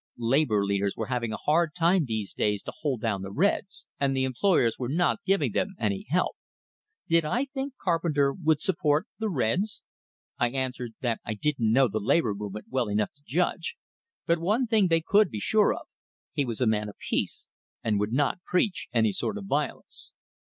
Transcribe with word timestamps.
Labor 0.17 0.65
leaders 0.65 0.95
were 0.97 1.05
having 1.13 1.31
a 1.31 1.37
hard 1.37 1.75
time 1.75 2.05
these 2.05 2.33
days 2.33 2.63
to 2.63 2.73
hold 2.79 3.01
down 3.01 3.21
the 3.21 3.29
"reds," 3.29 3.85
and 3.99 4.17
the 4.17 4.23
employers 4.23 4.79
were 4.79 4.89
not 4.89 5.23
giving 5.27 5.51
them 5.51 5.75
any 5.77 6.07
help. 6.09 6.35
Did 7.07 7.23
I 7.23 7.45
think 7.45 7.75
Carpenter 7.79 8.33
would 8.33 8.61
support 8.63 9.05
the 9.19 9.29
"reds"? 9.29 9.83
I 10.39 10.49
answered 10.49 10.93
that 11.01 11.19
I 11.23 11.35
didn't 11.35 11.71
know 11.71 11.87
the 11.87 11.99
labor 11.99 12.33
movement 12.33 12.65
well 12.71 12.87
enough 12.89 13.13
to 13.13 13.21
judge, 13.23 13.75
but 14.25 14.39
one 14.39 14.65
thing 14.65 14.87
they 14.87 15.01
could 15.01 15.29
be 15.29 15.39
sure 15.39 15.71
of, 15.71 15.85
he 16.33 16.45
was 16.45 16.61
a 16.61 16.65
man 16.65 16.89
of 16.89 16.95
peace, 16.97 17.45
and 17.83 17.99
would 17.99 18.11
not 18.11 18.41
preach 18.43 18.87
any 18.91 19.11
sort 19.11 19.37
of 19.37 19.45
violence. 19.45 20.13